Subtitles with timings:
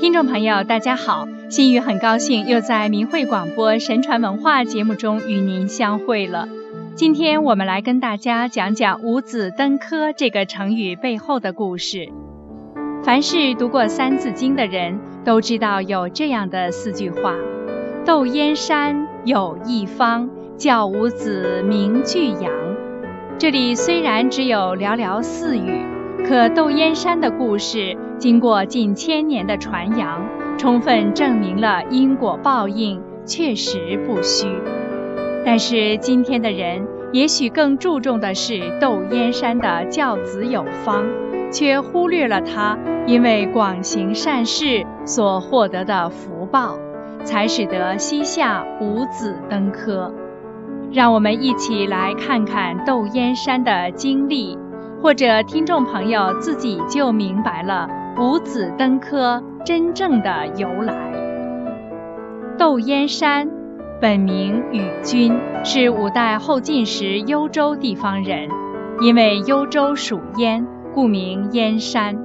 [0.00, 1.28] 听众朋友，大家好！
[1.50, 6.48] 心雨很高兴又在明慧广播神传文化节目中与您相会了。
[6.94, 12.08] 今天我们来跟大家讲讲“五子登科”这个成语背后的故事。
[13.04, 17.34] 凡是读过《三字经》的人都知道有这样的四句话
[18.06, 22.50] ：“窦燕山有一方，教五子名俱扬。”
[23.38, 25.84] 这里虽然只有寥寥四语。
[26.30, 30.24] 可窦燕山的故事经过近千年的传扬，
[30.56, 34.46] 充分证明了因果报应确实不虚。
[35.44, 41.04] 但是今天的人也许更注重的是窦燕山的教子有方，
[41.50, 46.78] 却忽略了他因为广行善事所获得的福报，
[47.24, 50.14] 才使得西夏五子登科。
[50.92, 54.56] 让我们一起来看看窦燕山的经历。
[55.02, 57.88] 或者听众朋友自己就明白了
[58.18, 60.94] 五子登科真正的由来。
[62.58, 63.48] 窦燕山，
[64.00, 68.48] 本名宇君，是五代后晋时幽州地方人。
[69.00, 72.18] 因为幽州属燕，故名燕山。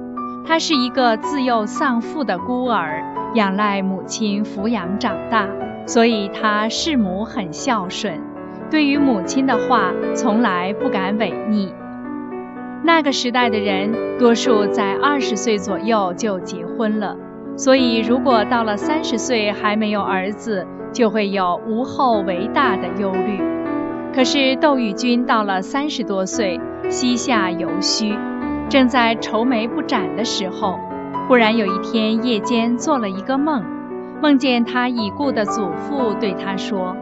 [0.46, 3.02] 他是一个自幼丧父的孤儿，
[3.34, 5.48] 仰赖母亲抚养长大，
[5.86, 8.20] 所以他弑母很孝顺，
[8.70, 11.72] 对于母亲的话从来不敢违逆。
[12.86, 17.16] 那个时代的人多数在二十岁左右就结婚了，
[17.56, 23.42] 所以如果到了三十岁还没有儿子，就会有无后为大的忧虑。
[24.14, 28.16] 可是窦宇君到了三十多岁，膝下犹虚，
[28.68, 30.78] 正在愁眉不展的时候，
[31.26, 33.64] 忽然有一天夜间做了一个梦，
[34.22, 36.96] 梦见他已故的祖父对他说：“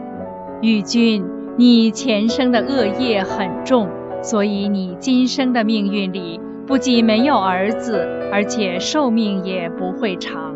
[0.63, 1.23] 玉君，
[1.57, 3.87] 你前生的恶业很重。”
[4.21, 10.55] 所以你今生的命运里不仅没有儿子，而且寿命也不会长。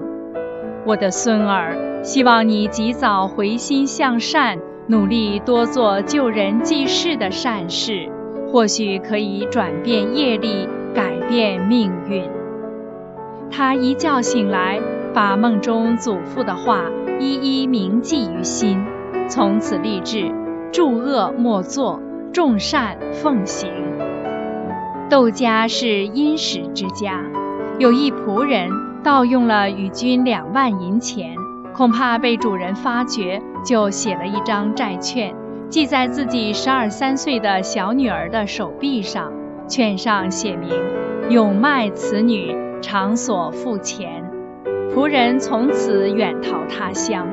[0.86, 8.10] 我的孙儿，希望你及早回心向善，努力多做救人济世的善事，
[8.52, 12.24] 或许可以转变业力，改变命运。
[13.52, 14.80] 他一觉醒来，
[15.14, 16.86] 把梦中祖父的话
[17.20, 18.84] 一一铭记于心，
[19.28, 20.32] 从此立志：
[20.72, 22.02] 助恶莫作。
[22.32, 23.70] 众善奉行。
[25.10, 27.24] 窦家是殷实之家，
[27.80, 28.70] 有一仆人
[29.04, 31.36] 盗用了与君两万银钱，
[31.74, 35.34] 恐怕被主人发觉，就写了一张债券，
[35.70, 39.32] 系在自己十二三岁的小女儿的手臂上。
[39.68, 40.70] 券上写明
[41.30, 44.24] ：“永卖此女，偿所付钱。”
[44.94, 47.28] 仆人从此远逃他乡。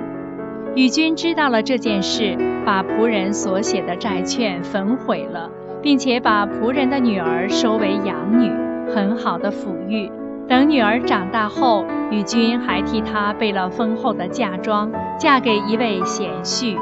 [0.77, 5.51] 宇君知道了这件事，把仆人所写的债券焚毁了，
[5.81, 8.53] 并且把仆人的女儿收为养女，
[8.95, 10.13] 很好的抚育。
[10.47, 16.77] 等女儿长大后，宇君还替她备了丰厚的嫁妆，嫁给一位贤婿。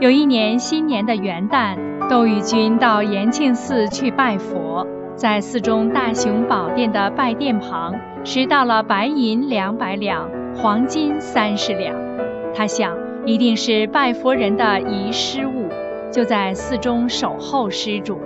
[0.00, 1.76] 有一年新年的元旦，
[2.08, 7.94] 窦宇君到延庆寺去拜佛，在寺中大雄宝殿的拜殿旁
[8.24, 10.26] 拾到了白银两百两，
[10.56, 12.07] 黄金三十两。
[12.54, 15.68] 他想，一定是拜佛人的遗失物，
[16.10, 18.18] 就在寺中守候施主。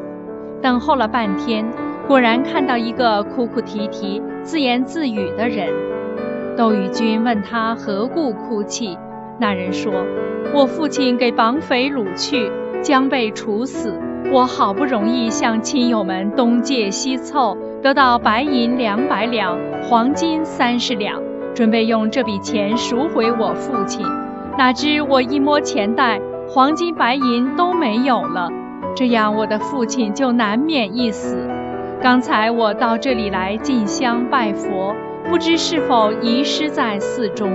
[0.63, 1.65] 等候了半天，
[2.07, 5.69] 果然看到一个哭哭啼啼、自言自语的人。
[6.57, 8.97] 窦宇君问他何故哭泣，
[9.41, 9.93] 那人说
[10.55, 12.51] ：“我父亲给绑匪掳去，
[12.83, 13.99] 将被处死。
[14.31, 21.21] 我好不容易向亲友们东借西凑，得到白银两百两，黄金三十两，
[21.55, 24.07] 准备用这笔钱赎回我父亲。”
[24.59, 28.51] 哪知我一摸钱袋，黄金白银都没有了，
[28.95, 31.49] 这样我的父亲就难免一死。
[32.03, 34.95] 刚才我到这里来进香拜佛，
[35.31, 37.51] 不知是否遗失在寺中。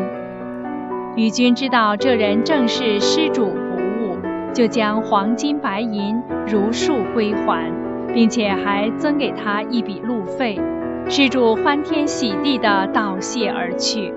[1.15, 4.17] 与君知道这人正是施主不误，
[4.53, 7.71] 就将黄金白银如数归还，
[8.13, 10.59] 并且还增给他一笔路费。
[11.09, 14.13] 施主欢天喜地地道谢而去。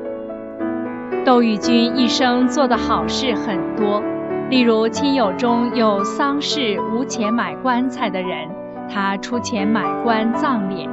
[1.25, 4.02] 窦玉君一生做的好事很多，
[4.50, 8.48] 例如亲友中有丧事无钱买棺材的人，
[8.92, 10.88] 他出钱买棺葬殓；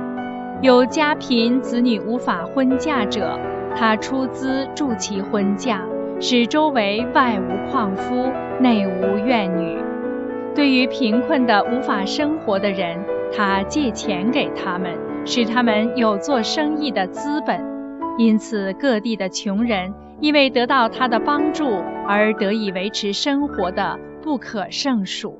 [0.61, 3.39] 有家贫子女无法婚嫁者，
[3.75, 5.81] 他出资助其婚嫁，
[6.19, 9.75] 使周围外无旷夫，内无怨女。
[10.53, 12.99] 对于贫困的无法生活的人，
[13.35, 14.91] 他借钱给他们，
[15.27, 17.63] 使他们有做生意的资本。
[18.17, 19.93] 因此，各地的穷人。
[20.19, 21.63] 因为得到他的帮助
[22.07, 25.39] 而得以维持生活的不可胜数。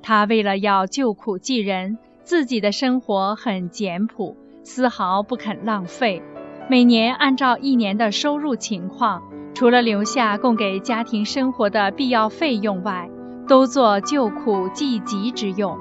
[0.00, 6.22] 他为了要救苦济人，自己的生活很简朴，丝毫不肯浪费。
[6.70, 9.22] 每年按照一年的收入情况，
[9.52, 13.10] 除了留下供给家庭生活的必要费用外，
[13.46, 15.76] 都做救苦济急之用。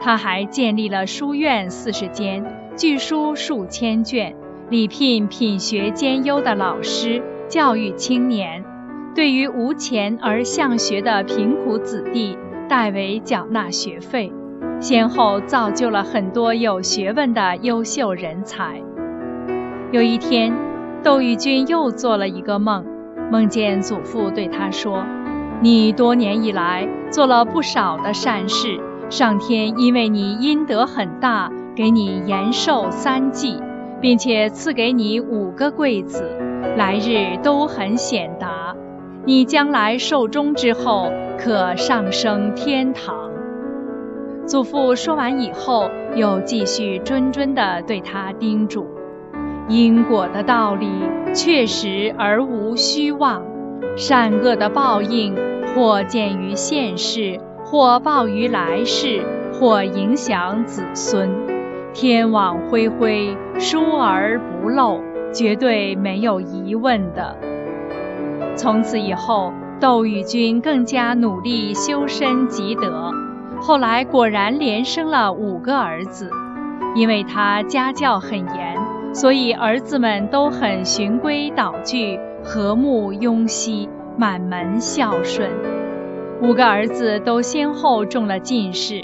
[0.00, 2.44] 他还建立了书院四十间，
[2.76, 4.34] 聚书数千卷，
[4.70, 8.64] 礼聘品学兼优的老师，教育青年。
[9.14, 12.36] 对于无钱而向学的贫苦子弟，
[12.68, 14.30] 代为缴纳学费，
[14.78, 18.82] 先后造就了很多有学问的优秀人才。
[19.92, 20.52] 有一天，
[21.02, 22.84] 窦玉君又做了一个梦，
[23.30, 25.02] 梦见祖父对他说
[25.62, 28.78] ：“你多年以来做了不少的善事。”
[29.08, 33.56] 上天因为你阴德很大，给你延寿三纪，
[34.00, 36.24] 并且赐给你五个贵子，
[36.76, 38.74] 来日都很显达。
[39.24, 43.30] 你将来寿终之后，可上升天堂。
[44.44, 48.86] 祖父说完以后，又继续谆谆地对他叮嘱：
[49.68, 50.88] 因果的道理
[51.32, 53.42] 确实而无虚妄，
[53.96, 55.34] 善恶的报应
[55.74, 57.38] 或见于现世。
[57.68, 59.20] 或报于来世，
[59.52, 61.28] 或影响子孙，
[61.92, 65.00] 天网恢恢，疏而不漏，
[65.34, 67.36] 绝对没有疑问的。
[68.54, 73.10] 从此以后，窦玉君更加努力修身积德，
[73.60, 76.30] 后来果然连生了五个儿子。
[76.94, 78.78] 因为他家教很严，
[79.12, 85.75] 所以儿子们都很循规蹈矩，和睦雍熙，满门孝顺。
[86.42, 89.02] 五个儿子都先后中了进士，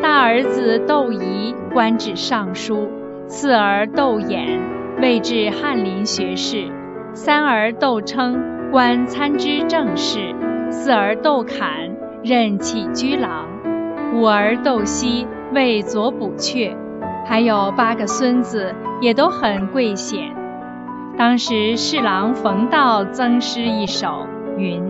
[0.00, 2.88] 大儿子窦仪官至尚书，
[3.26, 4.60] 次儿窦衍
[5.02, 6.68] 位至翰林学士，
[7.12, 8.40] 三儿窦称
[8.70, 10.34] 官参知政事，
[10.70, 13.48] 四儿窦侃任起居郎，
[14.14, 16.76] 五儿窦熙为左补阙，
[17.26, 20.20] 还有八个孙子也都很贵显。
[21.18, 24.26] 当时侍郎冯道增诗一首，
[24.56, 24.80] 云。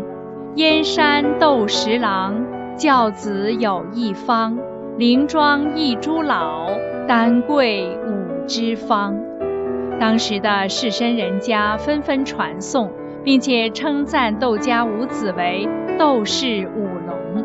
[0.56, 2.35] 燕山窦十郎，
[2.76, 4.56] 教子有一方；
[4.99, 6.67] 灵庄一诸老，
[7.06, 9.17] 丹桂五之方。
[10.00, 12.91] 当时的士绅人家纷纷传颂，
[13.23, 17.44] 并且称赞窦家五子为窦氏五龙。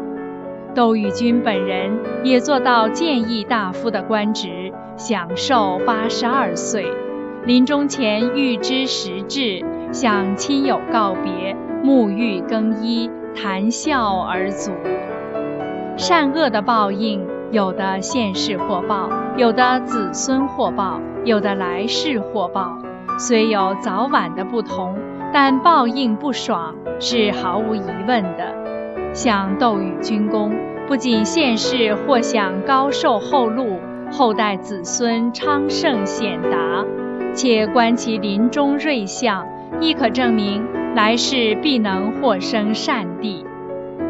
[0.73, 6.87] 窦玉君本人也做到谏议大夫的官职，享寿八十二岁。
[7.45, 11.55] 临终前预知时至，向亲友告别。
[11.85, 14.71] 沐浴更衣，谈笑而足。
[15.95, 22.75] 善恶的报应，有的现世获报，有的子孙获报，有的来世获报。
[23.19, 24.97] 虽有早晚的不同，
[25.31, 29.13] 但报应不爽是毫无疑问的。
[29.13, 30.55] 像窦羽军功，
[30.87, 33.77] 不仅现世获享高寿厚禄，
[34.11, 36.83] 后代子孙昌盛显达，
[37.35, 39.47] 且观其临终瑞相，
[39.79, 40.65] 亦可证明。
[40.95, 43.45] 来世必能获生善地。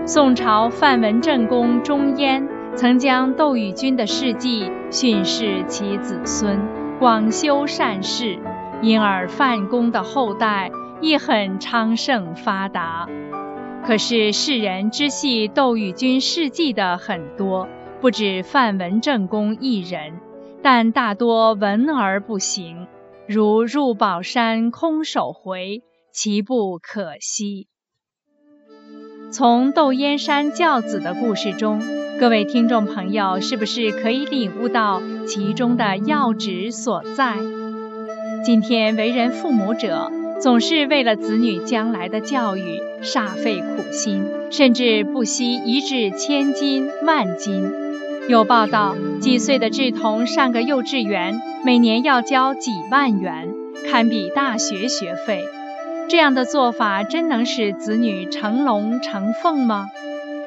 [0.06, 6.60] 宋朝范文正公钟淹曾将窦羽君的事迹训示其子孙，
[7.00, 8.38] 广修善事，
[8.84, 10.70] 因而范公的后代
[11.02, 13.10] 亦很昌盛发达。
[13.84, 17.68] 可是世人知系窦羽君事迹的很多，
[18.00, 20.20] 不止范文正公一人，
[20.62, 22.86] 但大多闻而不行，
[23.28, 25.82] 如入宝山空手回。
[26.16, 27.68] 其不可惜。
[29.34, 31.82] 从窦燕山教子的故事中，
[32.18, 37.36] 各位听众朋友是不是可以领悟到其中的要旨所在？
[38.46, 40.10] 今天为人父母者，
[40.42, 47.70] 总是为了子女将来的教育煞费苦心，甚至不惜一掷千金万金。
[48.30, 53.54] 有报道，几岁的稚童上个幼稚园，每年要交几万元，
[53.86, 55.44] 堪比大学学费。
[56.08, 59.88] 这样的做法真能使子女成龙成凤吗？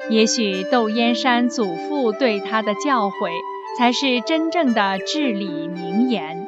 [0.09, 3.31] 也许窦燕山祖父对他的教诲，
[3.77, 6.47] 才是真正的至理名言。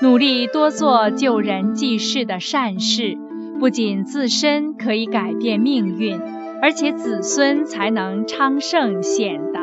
[0.00, 3.18] 努力多做救人济世的善事，
[3.58, 6.18] 不仅自身可以改变命运，
[6.62, 9.60] 而且子孙才能昌盛显达。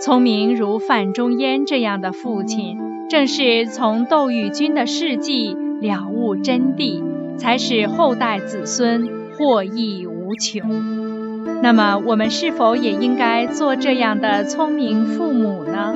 [0.00, 7.02] 聪明如范仲淹这样的父亲，正是从窦玉君的事迹了悟真谛。
[7.36, 11.62] 才使后代子孙获益无穷。
[11.62, 15.94] 那么，我们是否也应该做这样的聪明父母呢？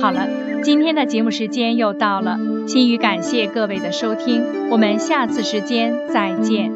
[0.00, 0.28] 好了，
[0.62, 6.72] 今天的节目时间又到了，心语感谢各位的收听，我们下次时间再见。